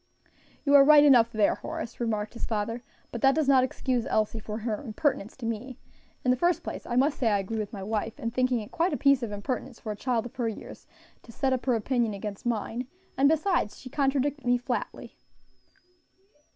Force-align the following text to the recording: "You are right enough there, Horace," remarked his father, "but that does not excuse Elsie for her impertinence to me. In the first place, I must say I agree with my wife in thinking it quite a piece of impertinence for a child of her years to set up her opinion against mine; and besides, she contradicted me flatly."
"You 0.65 0.73
are 0.73 0.83
right 0.83 1.03
enough 1.03 1.31
there, 1.31 1.53
Horace," 1.53 1.99
remarked 1.99 2.33
his 2.33 2.47
father, 2.47 2.81
"but 3.11 3.21
that 3.21 3.35
does 3.35 3.47
not 3.47 3.63
excuse 3.63 4.07
Elsie 4.07 4.39
for 4.39 4.57
her 4.57 4.81
impertinence 4.83 5.37
to 5.37 5.45
me. 5.45 5.77
In 6.25 6.31
the 6.31 6.37
first 6.37 6.63
place, 6.63 6.87
I 6.87 6.95
must 6.95 7.19
say 7.19 7.29
I 7.29 7.37
agree 7.37 7.59
with 7.59 7.71
my 7.71 7.83
wife 7.83 8.19
in 8.19 8.31
thinking 8.31 8.61
it 8.61 8.71
quite 8.71 8.93
a 8.93 8.97
piece 8.97 9.21
of 9.21 9.31
impertinence 9.31 9.79
for 9.79 9.91
a 9.91 9.95
child 9.95 10.25
of 10.25 10.35
her 10.37 10.49
years 10.49 10.87
to 11.21 11.31
set 11.31 11.53
up 11.53 11.67
her 11.67 11.75
opinion 11.75 12.15
against 12.15 12.47
mine; 12.47 12.87
and 13.15 13.29
besides, 13.29 13.77
she 13.79 13.91
contradicted 13.91 14.47
me 14.47 14.57
flatly." 14.57 15.17